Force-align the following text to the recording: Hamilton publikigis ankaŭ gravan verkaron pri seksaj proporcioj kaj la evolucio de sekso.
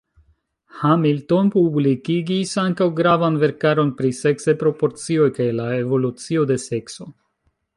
Hamilton 0.83 1.51
publikigis 1.55 2.53
ankaŭ 2.61 2.87
gravan 3.01 3.37
verkaron 3.43 3.91
pri 3.99 4.13
seksaj 4.21 4.57
proporcioj 4.65 5.29
kaj 5.37 5.49
la 5.61 5.69
evolucio 5.85 6.49
de 6.55 6.59
sekso. 6.69 7.09